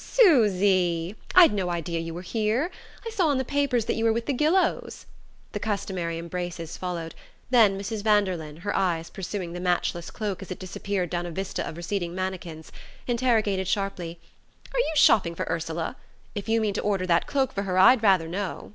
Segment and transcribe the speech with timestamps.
[0.00, 1.16] "Susy!
[1.34, 2.70] I'd no idea you were here!
[3.04, 5.06] I saw in the papers that you were with the Gillows."
[5.50, 7.16] The customary embraces followed;
[7.50, 8.04] then Mrs.
[8.04, 12.14] Vanderlyn, her eyes pursuing the matchless cloak as it disappeared down a vista of receding
[12.14, 12.70] mannequins,
[13.08, 14.20] interrogated sharply:
[14.72, 15.96] "Are you shopping for Ursula?
[16.32, 18.74] If you mean to order that cloak for her I'd rather know."